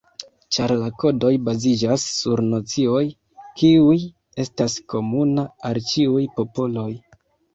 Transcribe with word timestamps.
Ĉar 0.55 0.71
la 0.83 0.85
kodoj 1.01 1.33
baziĝas 1.49 2.05
sur 2.13 2.41
nocioj, 2.53 3.03
kiuj 3.61 3.97
estas 4.45 4.77
komuna 4.95 5.45
al 5.69 5.79
ĉiuj 5.91 6.25
popoloj. 6.39 6.89